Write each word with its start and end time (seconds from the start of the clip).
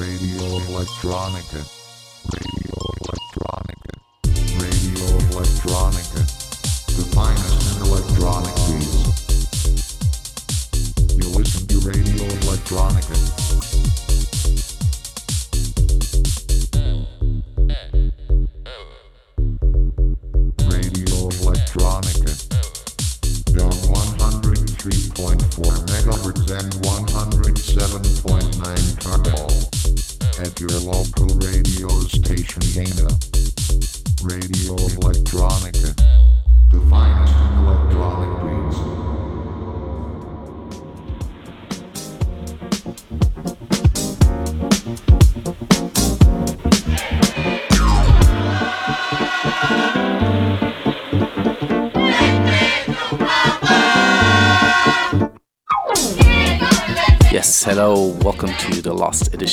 Radio 0.00 0.60
Electronica. 0.60 1.79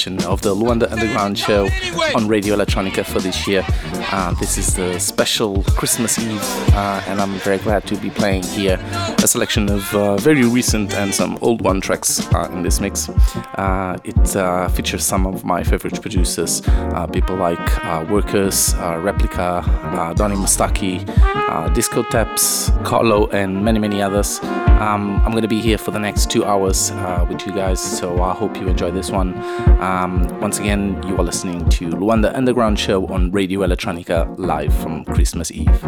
Edition 0.08 0.32
of 0.32 0.42
the 0.42 0.56
Luanda 0.56 0.90
Underground 0.92 1.38
Show 1.38 1.68
on 2.16 2.28
Radio 2.28 2.56
Electronica 2.56 3.06
for 3.06 3.20
this 3.20 3.48
year. 3.48 3.66
Uh, 4.12 4.34
this 4.40 4.58
is 4.58 4.74
the 4.76 5.00
special 5.00 5.64
Christmas 5.64 6.18
Eve, 6.18 6.42
uh, 6.74 7.04
and 7.08 7.20
I'm 7.20 7.34
very 7.40 7.58
glad 7.58 7.86
to 7.88 7.98
be 7.98 8.10
playing 8.10 8.44
here 8.44 8.80
a 9.24 9.28
selection 9.28 9.70
of 9.70 9.94
uh, 9.94 10.16
very 10.18 10.44
recent 10.46 10.94
and 10.94 11.14
some 11.14 11.38
old 11.42 11.62
one 11.62 11.82
tracks 11.82 12.26
uh, 12.34 12.50
in 12.54 12.64
this 12.64 12.80
mix. 12.80 13.10
Uh, 13.10 13.98
it 14.04 14.36
uh, 14.36 14.70
features 14.70 15.04
some 15.04 15.28
of 15.28 15.44
my 15.44 15.64
favorite 15.64 16.02
producers, 16.02 16.62
uh, 16.68 17.08
people 17.08 17.36
like 17.36 17.60
uh, 17.86 18.06
Workerz, 18.06 18.74
uh, 18.80 18.96
Replika, 19.02 19.64
uh, 19.98 20.14
Donnie 20.14 20.36
Moustaki, 20.36 21.08
uh, 21.10 21.70
Discoteps, 21.74 22.72
Carlo, 22.86 23.28
and 23.28 23.64
many, 23.64 23.80
many 23.80 24.02
others. 24.02 24.40
Um, 24.80 25.20
I'm 25.26 25.32
going 25.32 25.42
to 25.42 25.48
be 25.48 25.60
here 25.60 25.78
for 25.78 25.90
the 25.90 26.00
next 26.00 26.30
two 26.30 26.46
hours 26.46 26.92
uh, 26.92 27.26
with 27.28 27.46
you 27.48 27.52
guys, 27.52 27.80
so 27.82 28.22
I 28.22 28.34
hope 28.34 28.56
you 28.58 28.68
enjoy 28.68 28.92
this 28.92 29.10
one. 29.10 29.36
Um, 29.82 30.28
once 30.40 30.60
again, 30.60 31.02
you 31.08 31.18
are 31.18 31.24
listening 31.24 31.68
to 31.70 31.90
Luanda 31.90 32.32
Underground 32.36 32.78
Show 32.78 33.08
on 33.08 33.32
Radio 33.32 33.62
Electronica 33.62 34.38
live 34.38 34.72
from 34.76 35.04
Christmas 35.04 35.52
Eve. 35.52 35.84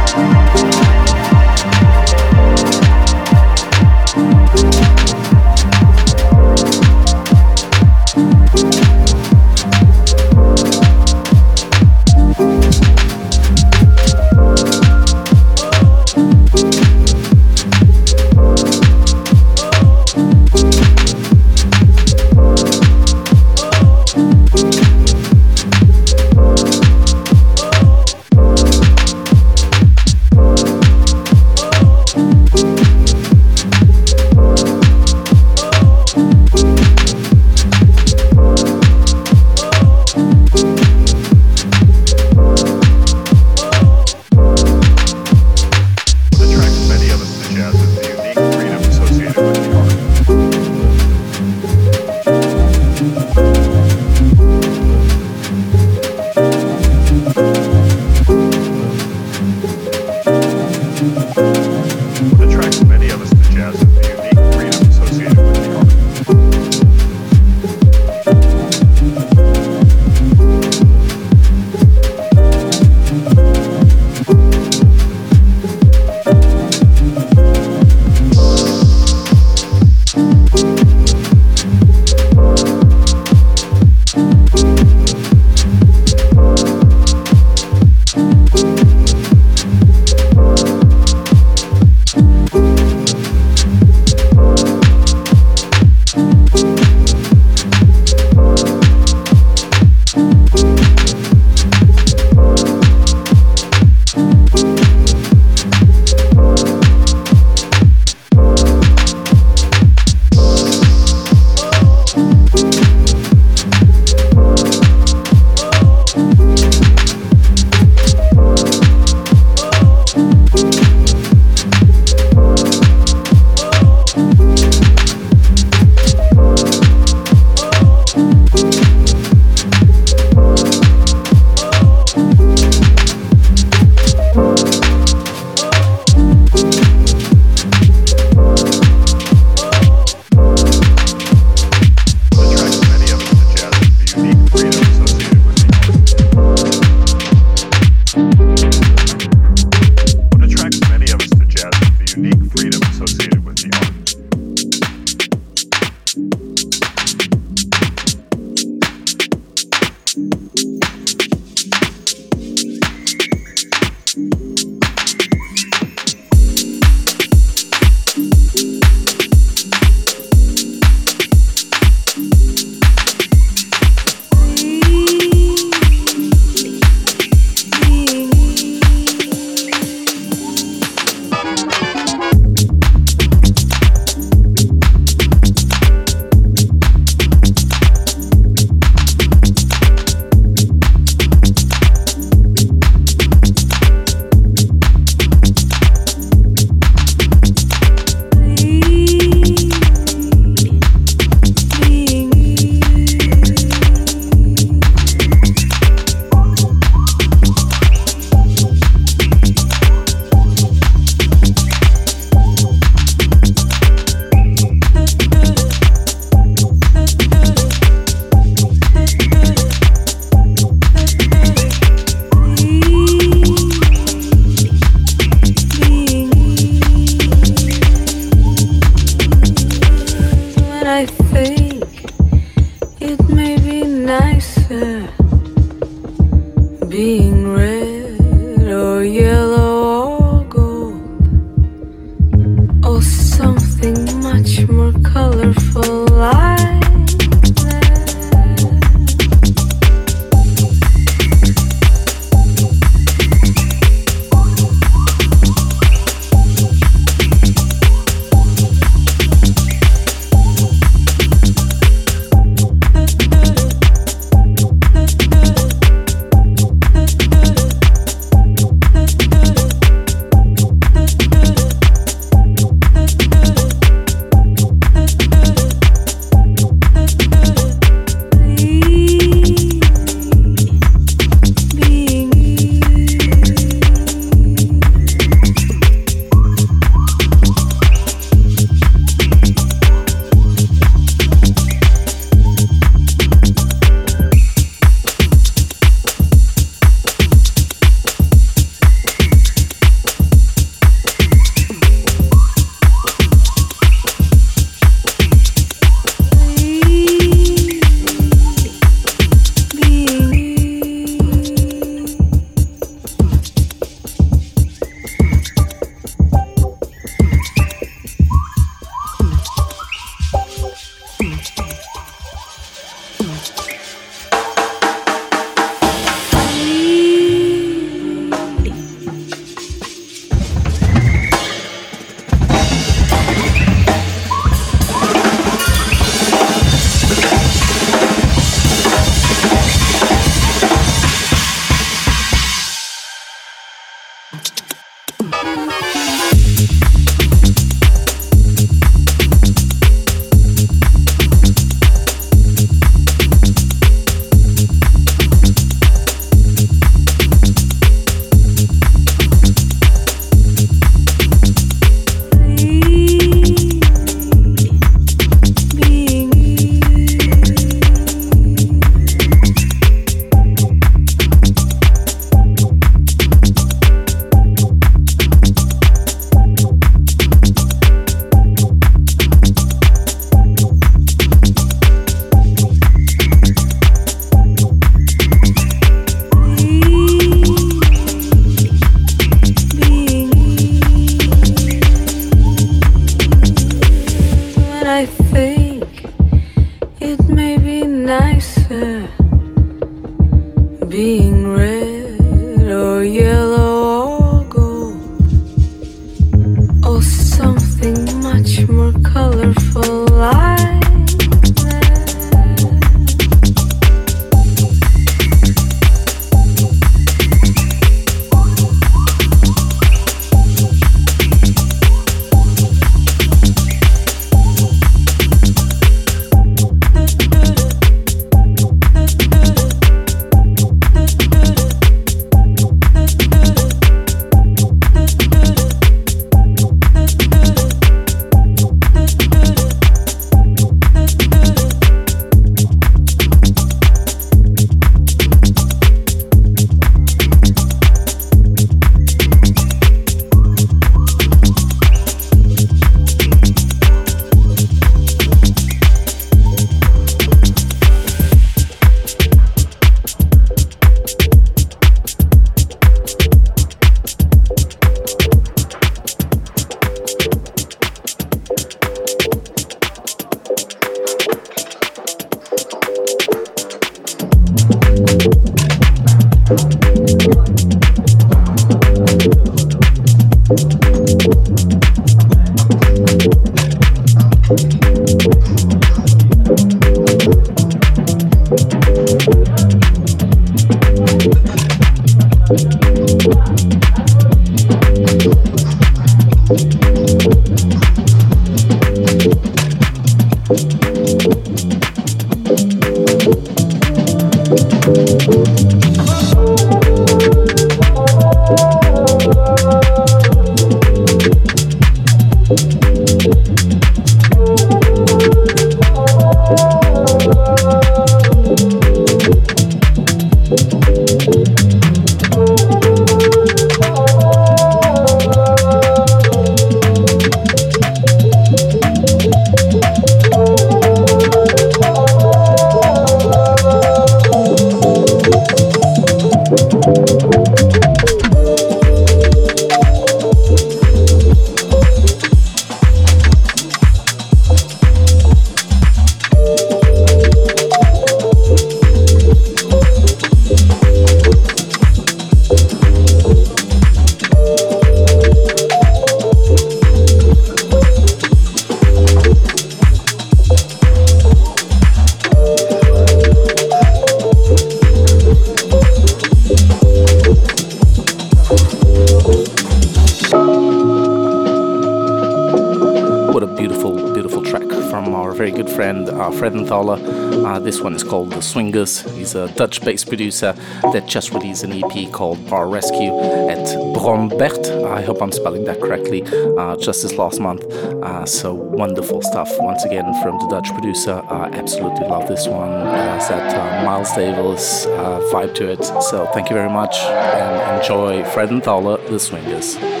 This 577.81 577.85
one 577.85 577.95
is 577.95 578.03
called 578.03 578.29
The 578.29 578.41
Swingers. 578.43 579.01
He's 579.15 579.33
a 579.33 579.47
Dutch 579.53 579.81
based 579.81 580.07
producer 580.07 580.53
that 580.93 581.07
just 581.07 581.31
released 581.31 581.63
an 581.63 581.71
EP 581.71 582.11
called 582.11 582.47
Bar 582.47 582.67
Rescue 582.67 583.17
at 583.49 583.65
Brombert. 583.95 584.85
I 584.85 585.01
hope 585.01 585.19
I'm 585.19 585.31
spelling 585.31 585.63
that 585.63 585.81
correctly, 585.81 586.21
uh, 586.59 586.77
just 586.77 587.01
this 587.01 587.13
last 587.13 587.39
month. 587.39 587.63
Uh, 587.63 588.23
so 588.27 588.53
wonderful 588.53 589.23
stuff 589.23 589.49
once 589.57 589.83
again 589.83 590.13
from 590.21 590.37
the 590.37 590.47
Dutch 590.47 590.69
producer. 590.69 591.23
I 591.27 591.47
absolutely 591.53 592.05
love 592.05 592.27
this 592.27 592.47
one. 592.47 592.69
It 592.71 592.93
has 592.93 593.29
that 593.29 593.55
uh, 593.55 593.83
Miles 593.83 594.13
Davis 594.13 594.85
uh, 594.85 595.19
vibe 595.33 595.55
to 595.55 595.71
it. 595.71 595.83
So 595.83 596.29
thank 596.35 596.51
you 596.51 596.55
very 596.55 596.69
much 596.69 596.95
and 596.99 597.81
enjoy 597.81 598.21
Freudenthaler, 598.29 599.09
The 599.09 599.19
Swingers. 599.19 600.00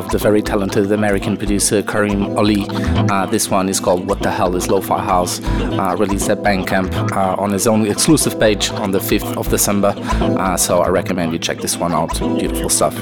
Have 0.00 0.10
the 0.12 0.16
very 0.16 0.40
talented 0.40 0.90
American 0.92 1.36
producer 1.36 1.82
Kareem 1.82 2.34
Ali. 2.38 2.64
Uh, 3.10 3.26
this 3.26 3.50
one 3.50 3.68
is 3.68 3.78
called 3.80 4.06
What 4.06 4.20
the 4.20 4.30
Hell 4.30 4.56
is 4.56 4.66
Lo-Fi 4.66 4.98
House, 4.98 5.42
uh, 5.44 5.94
released 5.98 6.30
at 6.30 6.38
Bandcamp 6.38 7.12
uh, 7.12 7.36
on 7.38 7.50
his 7.50 7.66
own 7.66 7.86
exclusive 7.86 8.40
page 8.40 8.70
on 8.70 8.92
the 8.92 8.98
5th 8.98 9.36
of 9.36 9.50
December. 9.50 9.92
Uh, 9.98 10.56
so 10.56 10.80
I 10.80 10.88
recommend 10.88 11.34
you 11.34 11.38
check 11.38 11.58
this 11.58 11.76
one 11.76 11.92
out. 11.92 12.18
Beautiful 12.18 12.70
stuff. 12.70 12.94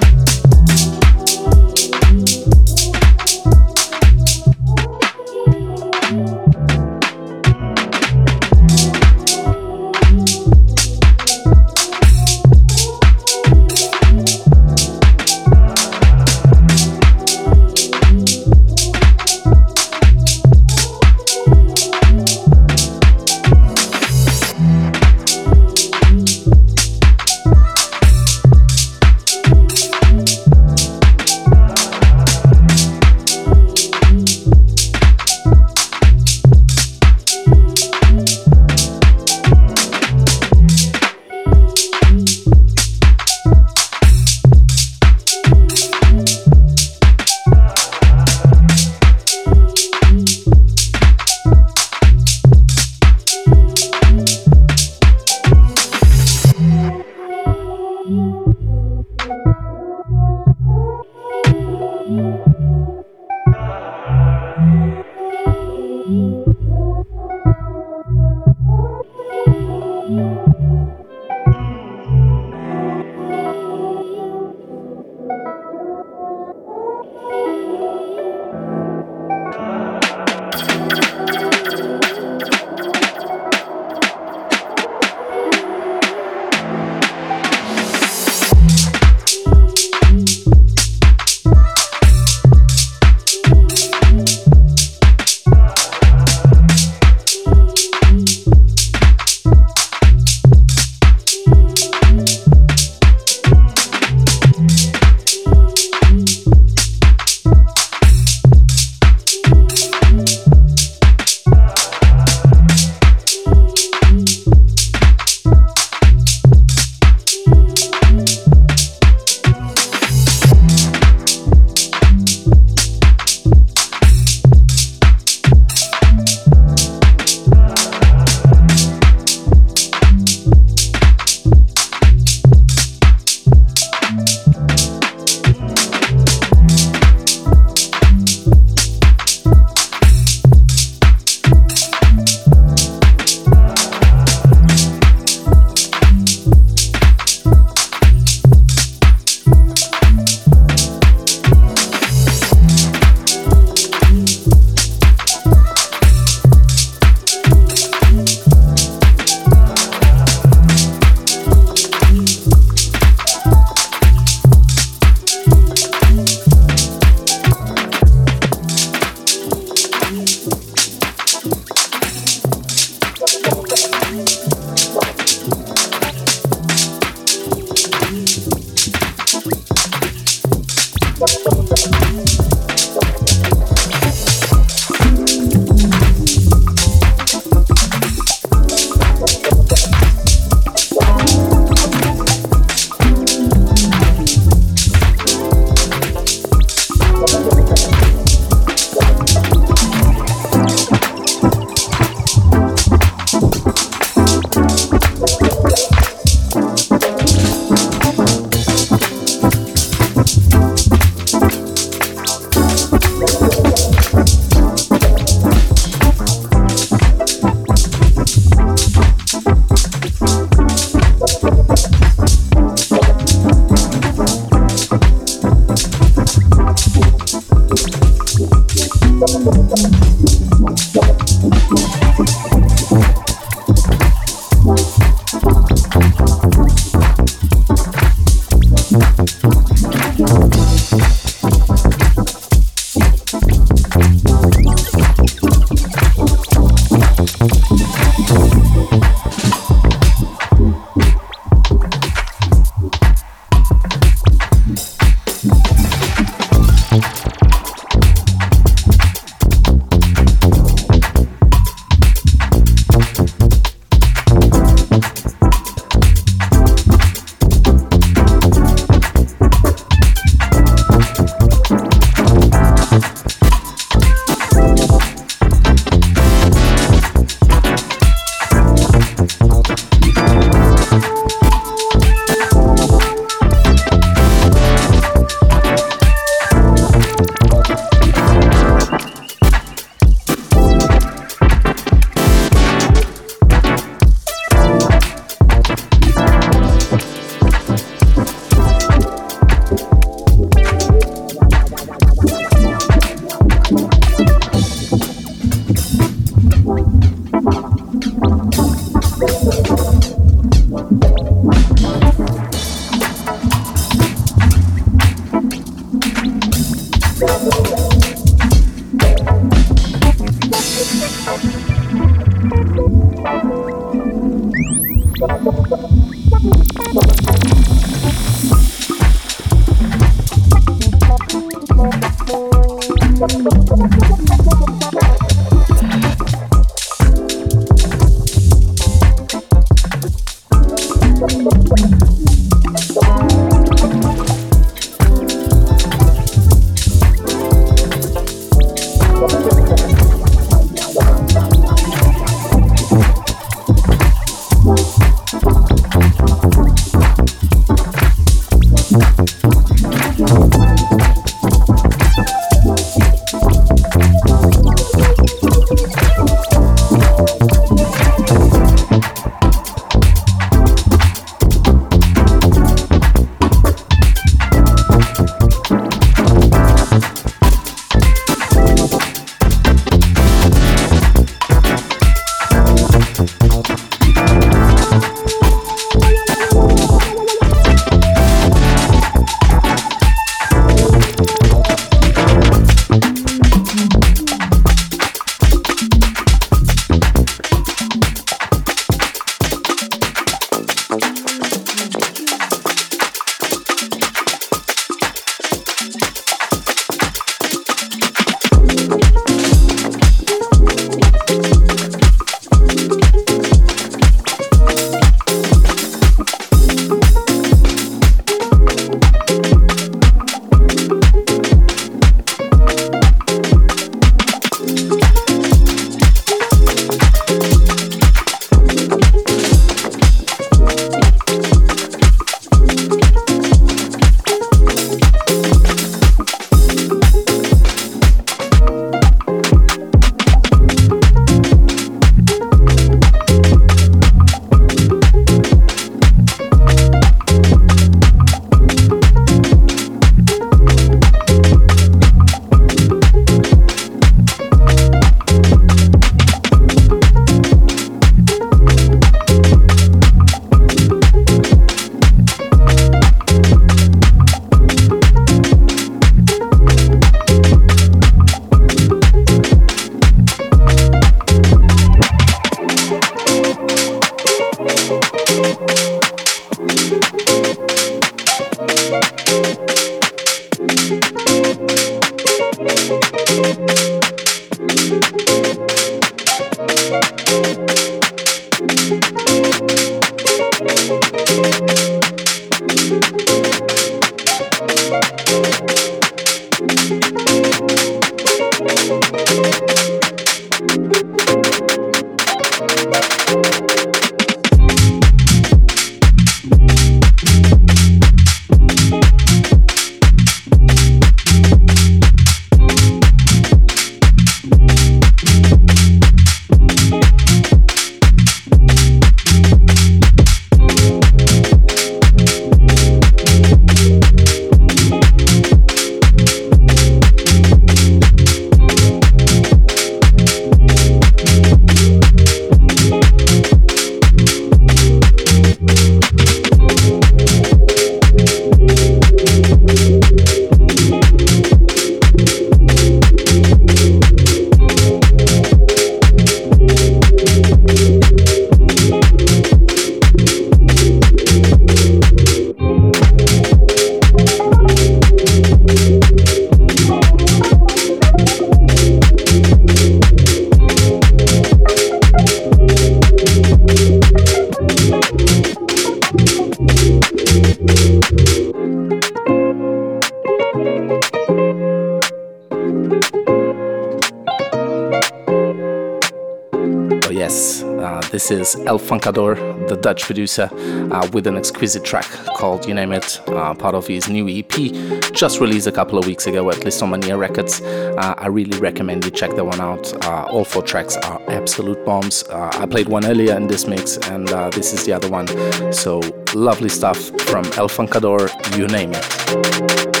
The 579.11 579.77
Dutch 579.81 580.03
producer, 580.03 580.49
uh, 580.91 581.07
with 581.13 581.27
an 581.27 581.37
exquisite 581.37 581.83
track 581.83 582.05
called 582.37 582.65
You 582.65 582.73
Name 582.73 582.93
It, 582.93 583.21
uh, 583.27 583.53
part 583.53 583.75
of 583.75 583.87
his 583.87 584.09
new 584.09 584.27
EP, 584.27 585.11
just 585.13 585.39
released 585.39 585.67
a 585.67 585.71
couple 585.71 585.97
of 585.97 586.05
weeks 586.05 586.27
ago 586.27 586.49
at 586.49 586.57
Lisztomania 586.57 587.17
Records. 587.17 587.61
Uh, 587.61 588.15
I 588.17 588.27
really 588.27 588.57
recommend 588.59 589.03
you 589.05 589.11
check 589.11 589.31
that 589.35 589.45
one 589.45 589.59
out. 589.59 589.93
Uh, 590.05 590.23
all 590.29 590.45
four 590.45 590.63
tracks 590.63 590.95
are 590.97 591.21
absolute 591.29 591.83
bombs. 591.85 592.23
Uh, 592.23 592.51
I 592.53 592.65
played 592.65 592.87
one 592.87 593.05
earlier 593.05 593.35
in 593.35 593.47
this 593.47 593.67
mix, 593.67 593.97
and 593.97 594.31
uh, 594.31 594.49
this 594.49 594.73
is 594.73 594.85
the 594.85 594.93
other 594.93 595.09
one. 595.09 595.27
So 595.73 595.99
lovely 596.33 596.69
stuff 596.69 596.97
from 597.21 597.45
El 597.57 597.69
Funkador, 597.69 598.29
You 598.57 598.67
Name 598.67 598.91
It. 598.93 600.00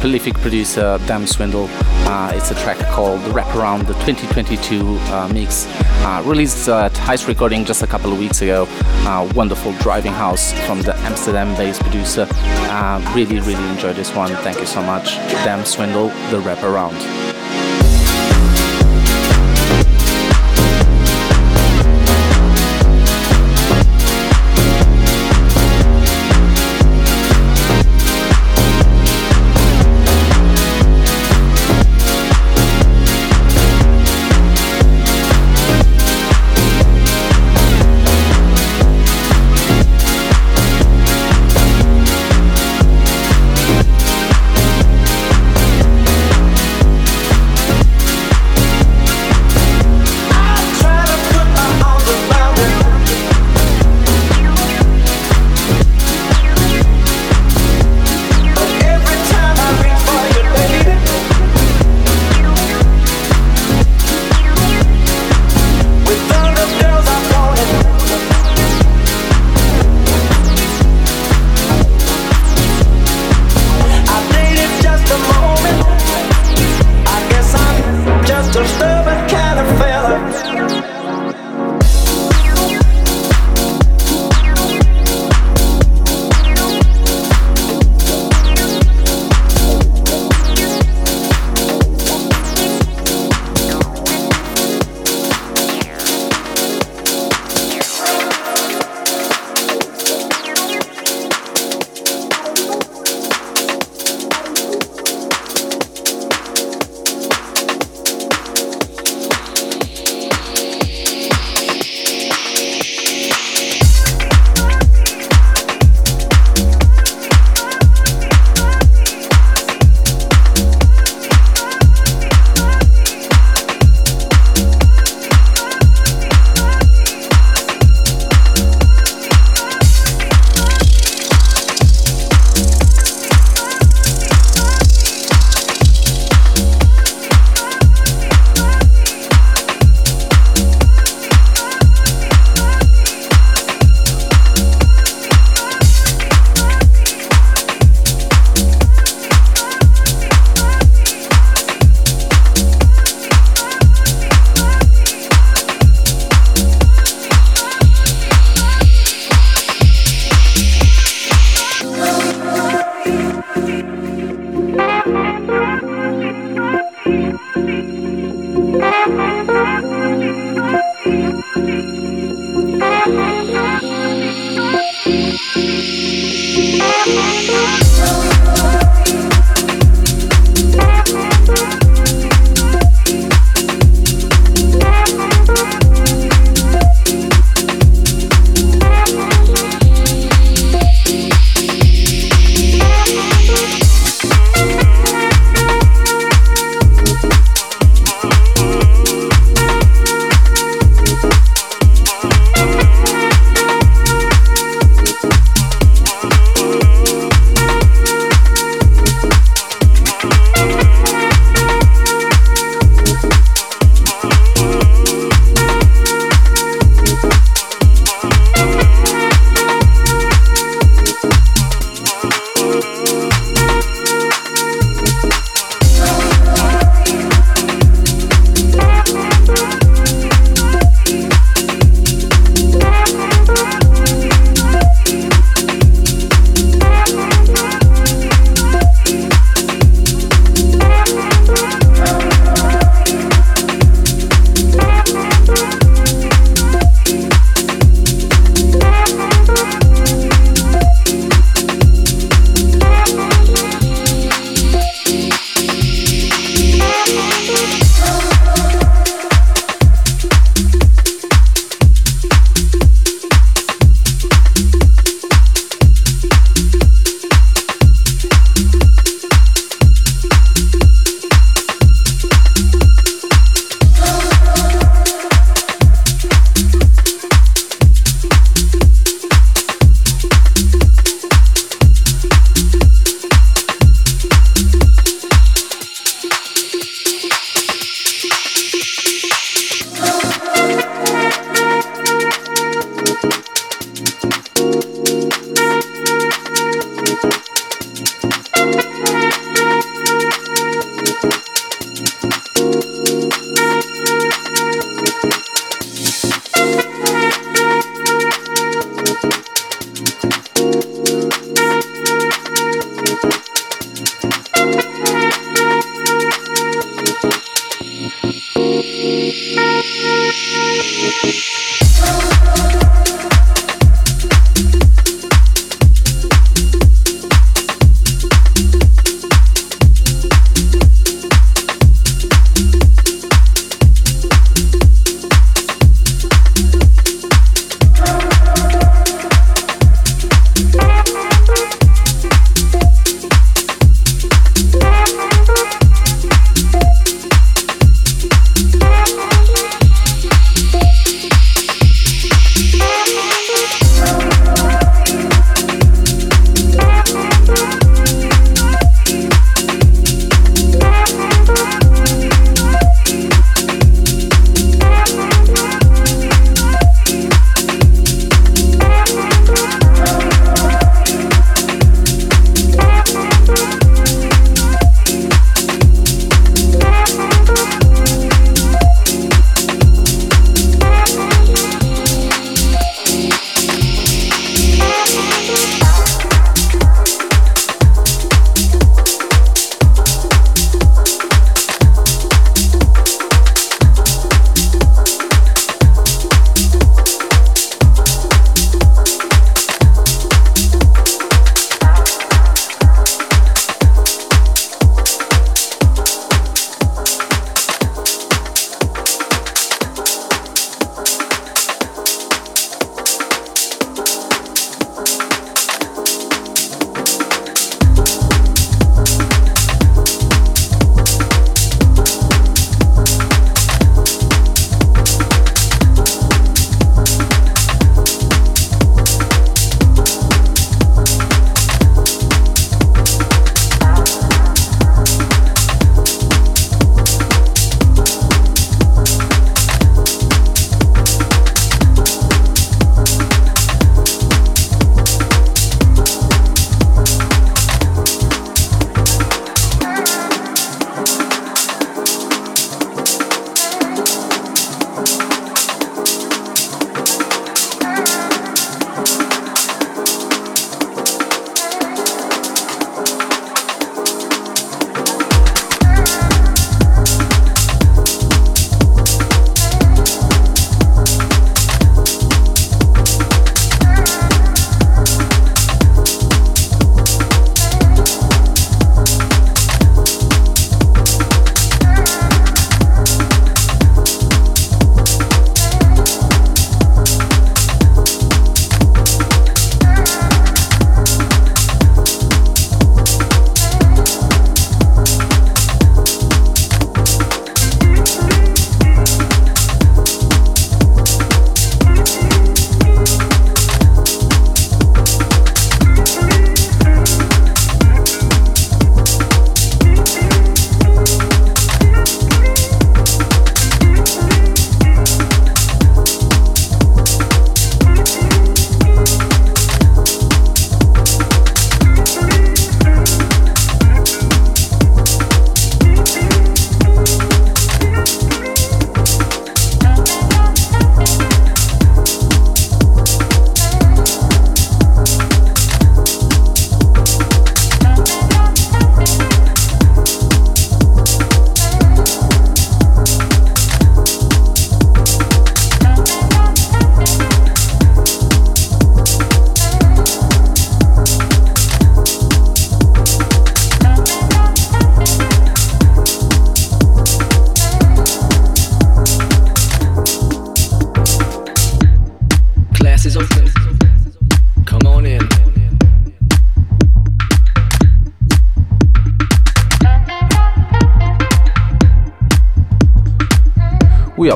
Prolific 0.00 0.34
producer 0.34 0.98
Dam 1.06 1.26
Swindle. 1.26 1.68
Uh, 2.08 2.32
it's 2.34 2.50
a 2.50 2.54
track 2.54 2.78
called 2.88 3.20
The 3.20 3.30
Wraparound, 3.30 3.86
the 3.86 3.92
2022 4.04 4.96
uh, 4.98 5.30
mix. 5.32 5.66
Uh, 6.02 6.22
released 6.24 6.68
at 6.68 6.92
Heist 6.92 7.28
Recording 7.28 7.64
just 7.64 7.82
a 7.82 7.86
couple 7.86 8.10
of 8.10 8.18
weeks 8.18 8.40
ago. 8.40 8.66
Uh, 9.06 9.30
wonderful 9.34 9.72
driving 9.74 10.12
house 10.12 10.52
from 10.66 10.80
the 10.82 10.96
Amsterdam 11.00 11.54
based 11.56 11.82
producer. 11.82 12.26
Uh, 12.32 13.12
really, 13.14 13.40
really 13.40 13.68
enjoyed 13.68 13.96
this 13.96 14.14
one. 14.14 14.30
Thank 14.36 14.58
you 14.58 14.66
so 14.66 14.82
much. 14.82 15.16
Dam 15.44 15.64
Swindle, 15.64 16.08
The 16.30 16.40
Wraparound. 16.40 16.96
We 17.26 17.29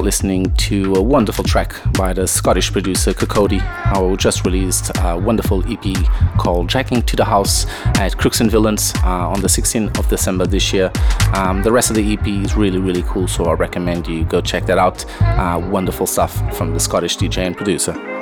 listening 0.04 0.54
to 0.56 0.94
a 0.96 1.02
wonderful 1.02 1.42
track 1.42 1.74
by 1.94 2.12
the 2.12 2.28
Scottish 2.28 2.70
producer 2.70 3.14
Kokode, 3.14 3.60
who 3.96 4.16
just 4.18 4.44
released 4.44 4.92
a 5.00 5.16
wonderful 5.16 5.64
EP 5.66 5.96
called 6.36 6.68
Jacking 6.68 7.02
to 7.02 7.16
the 7.16 7.24
House 7.24 7.66
at 7.98 8.16
Crooks 8.18 8.42
and 8.42 8.50
Villains 8.50 8.92
uh, 9.02 9.30
on 9.30 9.40
the 9.40 9.48
16th 9.48 9.98
of 9.98 10.06
December 10.08 10.46
this 10.46 10.74
year. 10.74 10.92
Um, 11.32 11.62
the 11.62 11.72
rest 11.72 11.88
of 11.88 11.96
the 11.96 12.12
EP 12.12 12.26
is 12.26 12.54
really, 12.54 12.78
really 12.78 13.02
cool, 13.04 13.26
so 13.26 13.46
I 13.46 13.54
recommend 13.54 14.06
you 14.06 14.24
go 14.26 14.42
check 14.42 14.66
that 14.66 14.76
out. 14.76 15.06
Uh, 15.22 15.66
wonderful 15.70 16.06
stuff 16.06 16.54
from 16.54 16.74
the 16.74 16.80
Scottish 16.80 17.16
DJ 17.16 17.38
and 17.38 17.56
producer. 17.56 18.13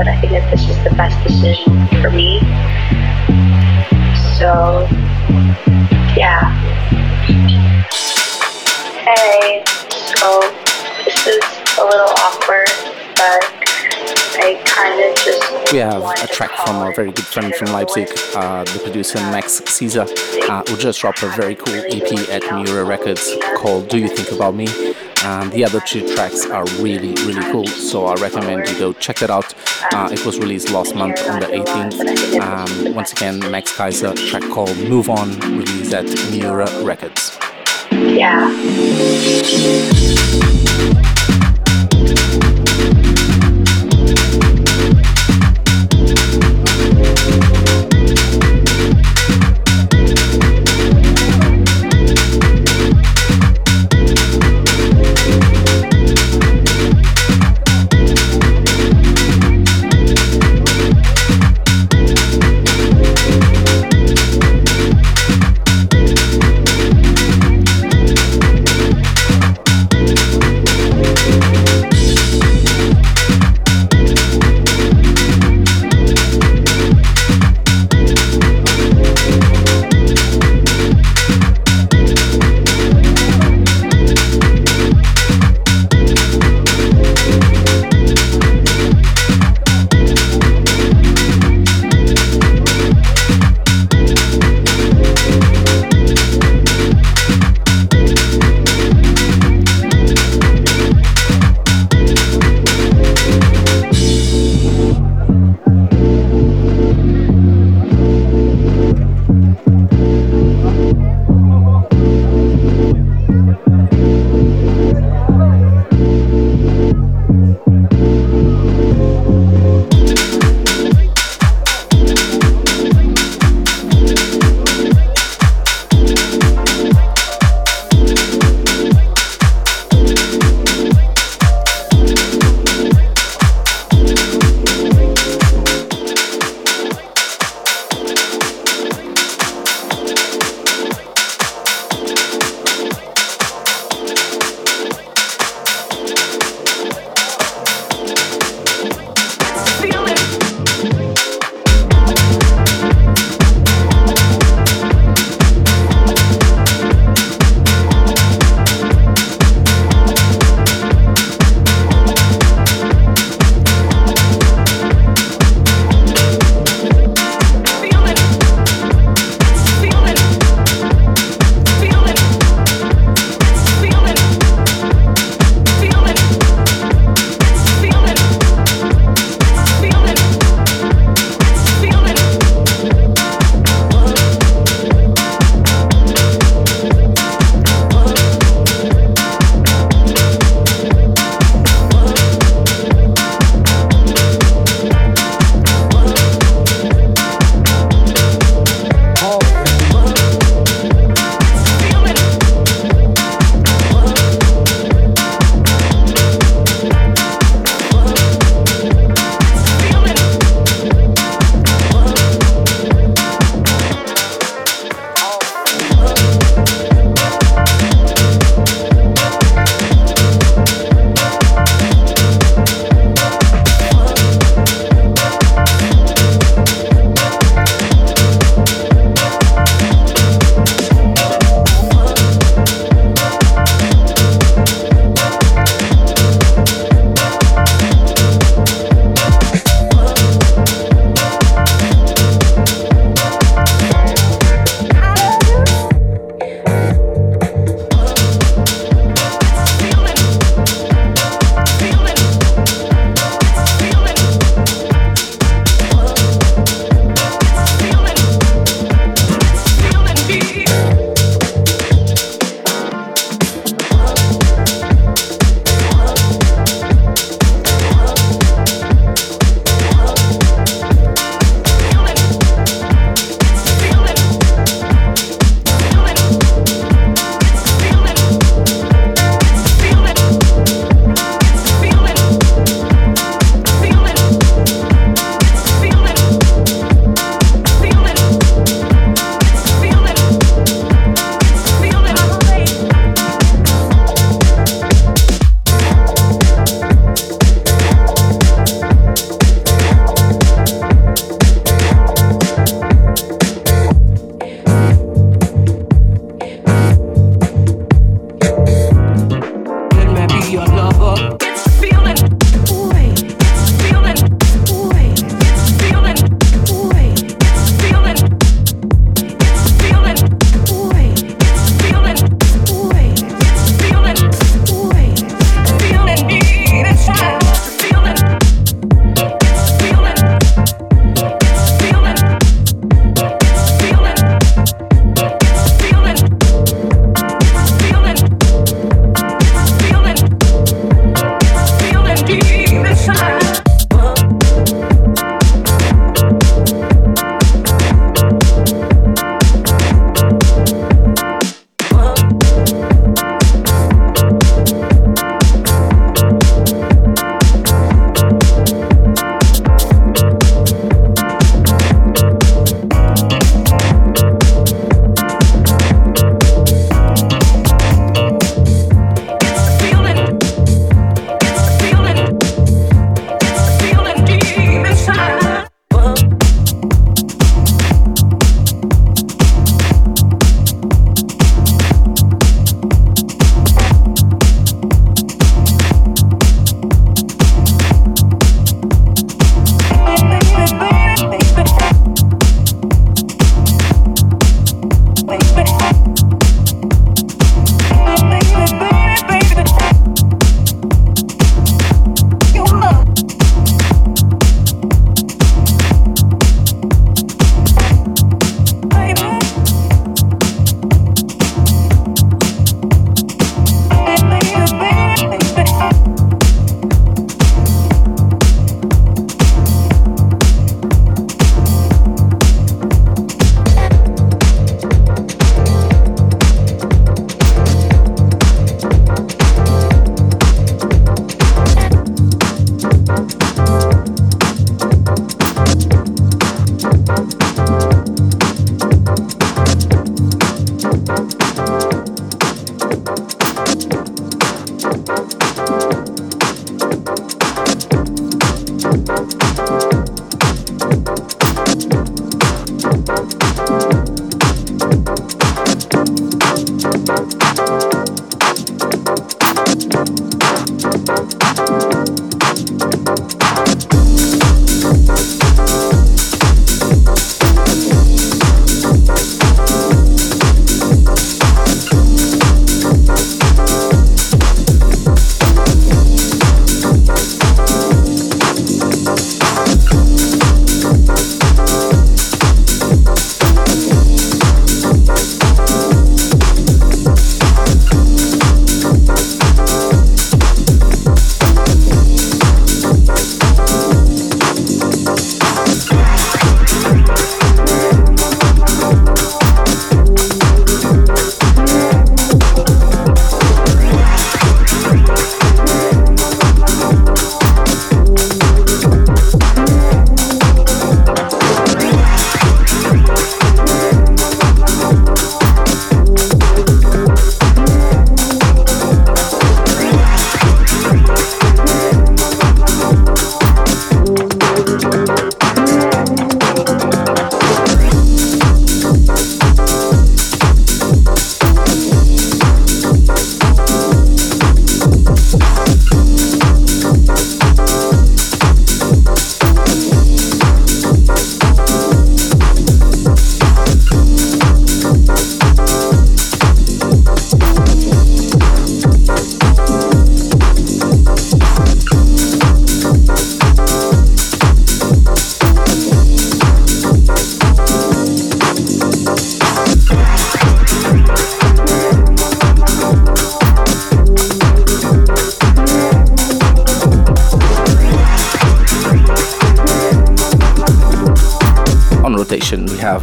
But 0.00 0.08
I 0.08 0.18
think 0.18 0.32
that 0.32 0.50
this 0.50 0.66
is 0.66 0.82
the 0.82 0.94
best 0.96 1.22
decision 1.28 1.86
for 2.00 2.08
me. 2.08 2.40
So, 4.38 4.88
yeah. 6.16 6.40
Hey, 9.04 9.62
so 10.16 10.40
this 11.04 11.26
is 11.26 11.44
a 11.76 11.84
little 11.84 12.08
awkward, 12.16 12.72
but 13.14 13.44
I 14.40 14.58
kind 14.64 14.98
of 15.04 15.16
just. 15.22 15.70
We 15.70 15.80
have 15.80 16.02
a 16.02 16.26
track 16.28 16.50
from 16.64 16.76
a 16.76 16.94
very 16.94 17.12
good 17.12 17.26
friend 17.26 17.54
from 17.54 17.70
Leipzig, 17.70 18.08
uh, 18.34 18.64
the 18.64 18.80
producer 18.82 19.18
Max 19.18 19.60
Caesar, 19.66 20.06
uh, 20.48 20.62
who 20.66 20.78
just 20.78 20.98
dropped 21.02 21.22
a 21.22 21.28
very 21.28 21.54
cool 21.54 21.74
EP 21.74 22.26
at 22.30 22.42
Miura 22.54 22.84
Records 22.84 23.36
called 23.58 23.88
Do 23.88 23.98
You 23.98 24.08
Think 24.08 24.32
About 24.32 24.54
Me? 24.54 24.94
And 25.22 25.52
the 25.52 25.66
other 25.66 25.80
two 25.80 26.14
tracks 26.14 26.46
are 26.46 26.64
really, 26.80 27.12
really 27.26 27.44
cool, 27.52 27.66
so 27.66 28.06
I 28.06 28.14
recommend 28.14 28.66
you 28.66 28.78
go 28.78 28.94
check 28.94 29.16
that 29.16 29.28
out. 29.28 29.54
Uh, 29.92 30.08
it 30.12 30.24
was 30.24 30.38
released 30.38 30.70
last 30.70 30.94
month 30.94 31.20
on 31.28 31.40
the 31.40 31.46
18th. 31.46 32.40
Um, 32.40 32.94
once 32.94 33.12
again, 33.12 33.38
Max 33.50 33.70
Caesar, 33.76 34.14
track 34.14 34.42
called 34.50 34.76
Move 34.76 35.08
On, 35.08 35.38
released 35.40 35.94
at 35.94 36.06
Miura 36.30 36.68
Records. 36.84 37.38
Yeah. 37.90 38.48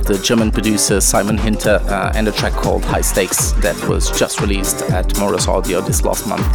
The 0.08 0.18
German 0.20 0.52
producer 0.52 1.02
Simon 1.02 1.38
Hinter 1.38 1.82
uh, 1.90 2.14
and 2.16 2.28
a 2.28 2.32
track 2.32 2.54
called 2.54 2.84
High 2.86 3.02
Stakes 3.02 3.52
that 3.64 3.76
was 3.90 4.10
just 4.18 4.40
released 4.40 4.82
at 4.84 5.18
Morris 5.20 5.48
Audio 5.48 5.82
this 5.82 6.04
last 6.04 6.26
month. 6.28 6.46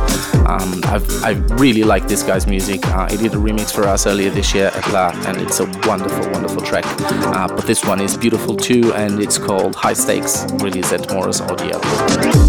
Um, 0.46 0.80
i 0.84 1.30
really 1.50 1.84
like 1.84 2.08
this 2.08 2.22
guy's 2.22 2.46
music. 2.46 2.86
Uh, 2.86 3.10
he 3.10 3.18
did 3.18 3.34
a 3.34 3.36
remix 3.36 3.72
for 3.72 3.84
us 3.84 4.06
earlier 4.06 4.30
this 4.30 4.54
year 4.54 4.68
at 4.74 4.90
La, 4.90 5.10
and 5.26 5.40
it's 5.40 5.60
a 5.60 5.66
wonderful, 5.86 6.30
wonderful 6.30 6.62
track. 6.62 6.84
Uh, 6.86 7.46
but 7.48 7.66
this 7.66 7.84
one 7.84 8.00
is 8.00 8.16
beautiful 8.16 8.56
too, 8.56 8.92
and 8.94 9.20
it's 9.20 9.36
called 9.36 9.74
High 9.74 9.92
Stakes, 9.92 10.44
released 10.54 10.92
at 10.92 11.12
Morris 11.12 11.40
Audio. 11.42 12.41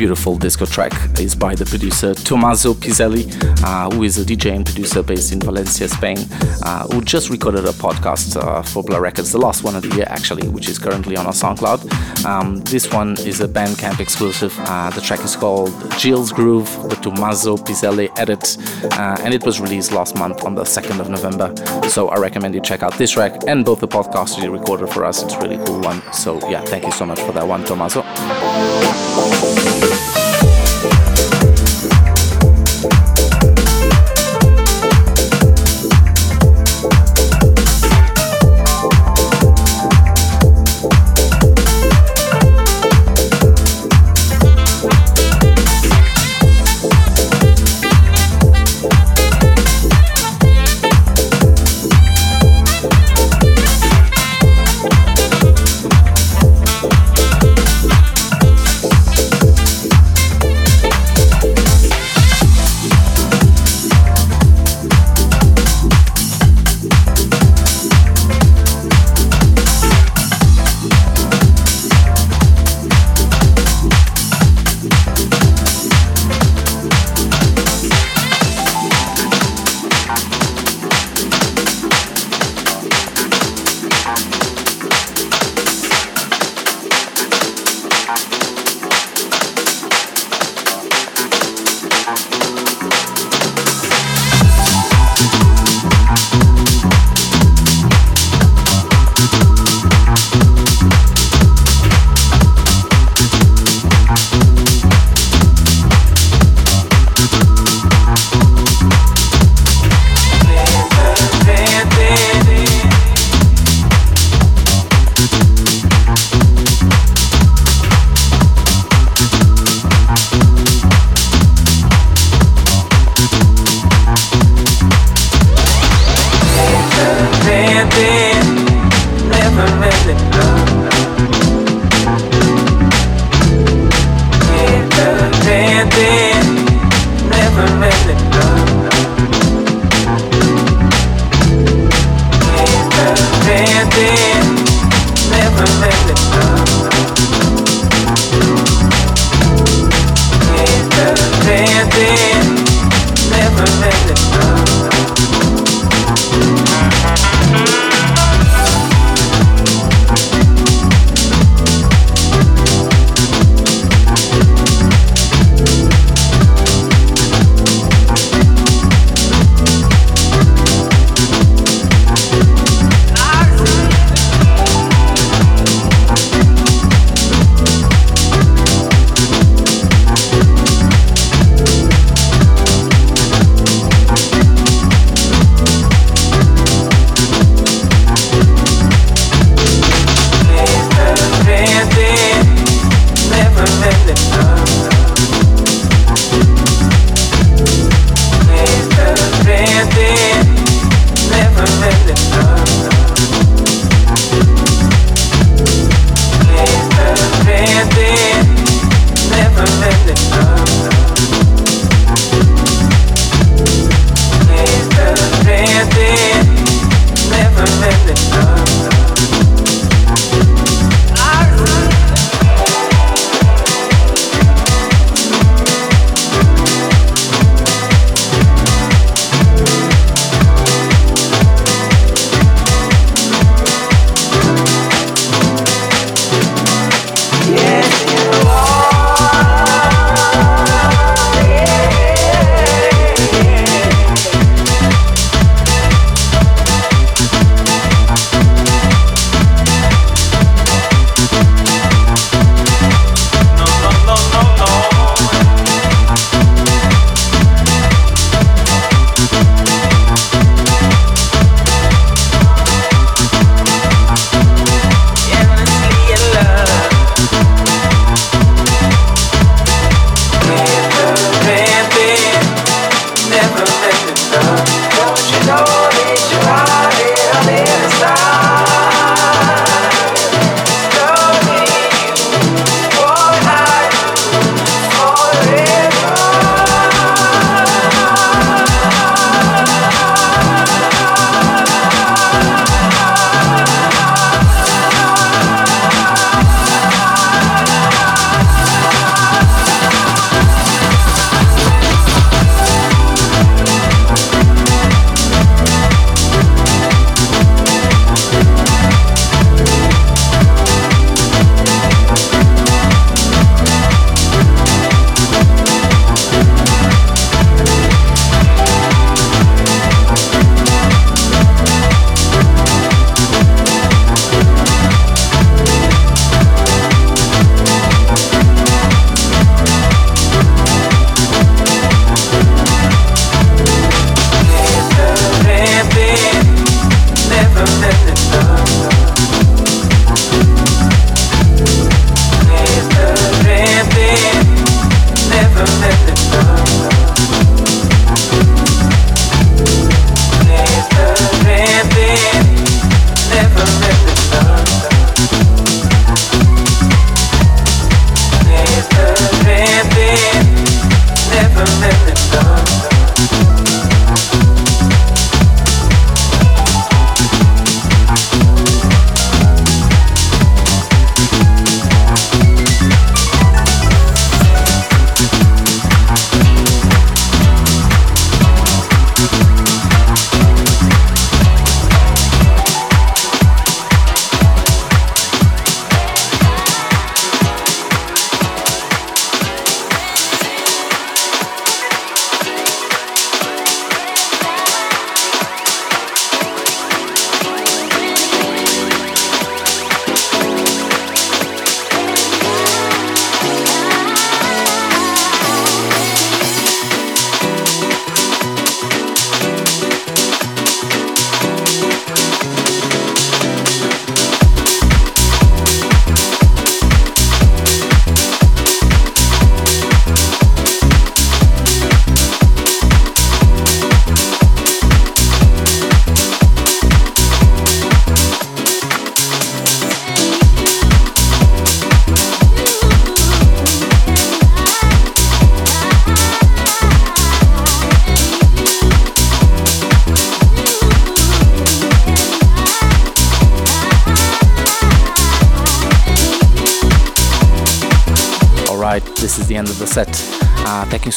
Beautiful 0.00 0.38
disco 0.38 0.64
track 0.64 0.94
is 1.20 1.34
by 1.34 1.54
the 1.54 1.66
producer 1.66 2.14
Tommaso 2.14 2.72
Pizzelli, 2.72 3.28
uh, 3.62 3.90
who 3.90 4.02
is 4.02 4.16
a 4.16 4.24
DJ 4.24 4.56
and 4.56 4.64
producer 4.64 5.02
based 5.02 5.30
in 5.30 5.40
Valencia, 5.40 5.90
Spain, 5.90 6.16
uh, 6.62 6.86
who 6.86 7.02
just 7.02 7.28
recorded 7.28 7.66
a 7.66 7.72
podcast 7.72 8.42
uh, 8.42 8.62
for 8.62 8.82
Blur 8.82 9.02
Records, 9.02 9.30
the 9.30 9.36
last 9.36 9.62
one 9.62 9.76
of 9.76 9.82
the 9.82 9.94
year 9.94 10.06
actually, 10.08 10.48
which 10.48 10.70
is 10.70 10.78
currently 10.78 11.18
on 11.18 11.26
our 11.26 11.34
SoundCloud. 11.34 12.24
Um, 12.24 12.60
this 12.60 12.90
one 12.90 13.18
is 13.26 13.42
a 13.42 13.46
Bandcamp 13.46 14.00
exclusive. 14.00 14.54
Uh, 14.60 14.88
the 14.88 15.02
track 15.02 15.20
is 15.20 15.36
called 15.36 15.70
Gil's 15.98 16.32
Groove, 16.32 16.70
the 16.88 16.96
Tommaso 16.96 17.58
Pizzelli 17.58 18.08
edit, 18.18 18.56
uh, 18.98 19.18
and 19.20 19.34
it 19.34 19.44
was 19.44 19.60
released 19.60 19.92
last 19.92 20.16
month 20.16 20.46
on 20.46 20.54
the 20.54 20.62
2nd 20.62 20.98
of 20.98 21.10
November. 21.10 21.54
So 21.90 22.08
I 22.08 22.16
recommend 22.16 22.54
you 22.54 22.62
check 22.62 22.82
out 22.82 22.94
this 22.94 23.10
track 23.10 23.42
and 23.46 23.66
both 23.66 23.80
the 23.80 23.88
podcasts 23.88 24.42
you 24.42 24.50
recorded 24.50 24.88
for 24.88 25.04
us. 25.04 25.22
It's 25.22 25.34
a 25.34 25.40
really 25.40 25.62
cool 25.66 25.80
one. 25.80 26.00
So 26.14 26.38
yeah, 26.48 26.62
thank 26.62 26.86
you 26.86 26.92
so 26.92 27.04
much 27.04 27.20
for 27.20 27.32
that 27.32 27.46
one, 27.46 27.66
Tommaso. 27.66 28.00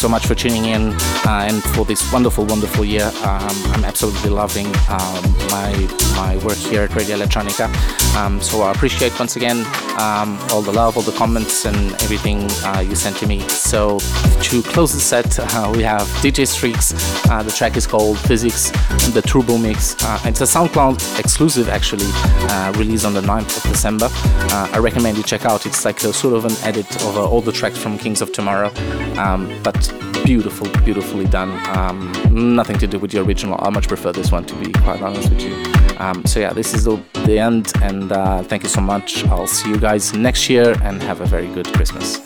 So 0.03 0.09
much 0.09 0.27
for 0.27 0.35
tuning 0.35 0.65
in 0.65 0.91
uh, 1.25 1.47
and 1.47 1.63
for 1.63 1.85
this 1.85 2.11
wonderful, 2.11 2.43
wonderful 2.43 2.83
year. 2.83 3.09
Um, 3.23 3.55
I'm 3.71 3.85
absolutely 3.85 4.31
loving 4.31 4.67
um, 4.89 5.23
my 5.47 5.71
my 6.17 6.37
work 6.43 6.57
here 6.57 6.81
at 6.81 6.93
Radio 6.93 7.15
Electronica. 7.15 7.69
Um, 8.17 8.41
so 8.41 8.63
I 8.63 8.71
appreciate 8.71 9.17
once 9.17 9.37
again 9.37 9.59
um, 9.97 10.37
all 10.51 10.61
the 10.61 10.73
love, 10.73 10.97
all 10.97 11.03
the 11.03 11.13
comments, 11.13 11.63
and 11.63 11.93
everything 12.03 12.49
uh, 12.65 12.81
you 12.85 12.95
sent 12.95 13.15
to 13.17 13.27
me. 13.27 13.39
So 13.47 13.99
to 14.41 14.61
close 14.61 14.93
the 14.93 14.99
set, 14.99 15.39
uh, 15.55 15.71
we 15.73 15.83
have 15.83 16.05
DJ 16.21 16.45
Streaks. 16.45 16.91
Uh, 17.29 17.41
the 17.41 17.51
track 17.51 17.77
is 17.77 17.87
called 17.87 18.19
Physics, 18.19 18.71
the 19.13 19.21
Turbo 19.25 19.57
Mix. 19.57 19.95
Uh, 20.03 20.19
it's 20.25 20.41
a 20.41 20.43
SoundCloud 20.43 21.17
exclusive, 21.17 21.69
actually, 21.69 22.11
released 22.77 23.05
on 23.05 23.13
the 23.13 23.21
9th 23.21 23.55
of 23.55 23.71
December. 23.71 24.09
I 24.75 24.79
recommend 24.79 25.15
you 25.15 25.23
check 25.23 25.45
out. 25.45 25.65
It's 25.65 25.85
like 25.85 26.03
a 26.03 26.11
sort 26.11 26.33
of 26.33 26.43
an 26.43 26.55
edit 26.63 26.93
of 27.03 27.17
all 27.17 27.39
the 27.39 27.53
tracks 27.53 27.77
from 27.77 27.97
Kings 27.97 28.21
of 28.21 28.33
Tomorrow. 28.33 28.69
Um, 29.17 29.61
but 29.63 29.75
beautiful, 30.23 30.67
beautifully 30.83 31.25
done. 31.25 31.51
Um, 31.77 32.55
nothing 32.55 32.77
to 32.79 32.87
do 32.87 32.97
with 32.99 33.11
the 33.11 33.21
original. 33.21 33.57
I 33.59 33.69
much 33.69 33.87
prefer 33.87 34.11
this 34.11 34.31
one, 34.31 34.45
to 34.45 34.55
be 34.55 34.71
quite 34.71 35.01
honest 35.01 35.29
with 35.29 35.41
you. 35.41 35.73
Um, 35.97 36.25
so 36.25 36.39
yeah, 36.39 36.53
this 36.53 36.73
is 36.73 36.85
the, 36.85 37.01
the 37.25 37.39
end, 37.39 37.73
and 37.81 38.11
uh, 38.11 38.43
thank 38.43 38.63
you 38.63 38.69
so 38.69 38.81
much. 38.81 39.25
I'll 39.25 39.47
see 39.47 39.69
you 39.69 39.77
guys 39.77 40.13
next 40.13 40.49
year, 40.49 40.75
and 40.83 41.01
have 41.03 41.21
a 41.21 41.25
very 41.25 41.47
good 41.47 41.67
Christmas. 41.73 42.22